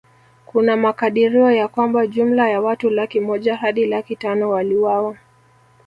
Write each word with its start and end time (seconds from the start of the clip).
Kuna 0.45 0.77
makadirio 0.77 1.51
ya 1.51 1.67
kwamba 1.67 2.07
jumla 2.07 2.49
ya 2.49 2.61
watu 2.61 2.89
laki 2.89 3.19
moja 3.19 3.55
Hadi 3.55 3.85
laki 3.85 4.15
tano 4.15 4.49
waliuawa 4.49 5.17